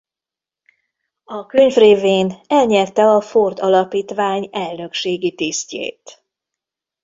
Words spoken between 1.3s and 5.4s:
könyv révén elnyerte a Ford Alapítvány elnökségi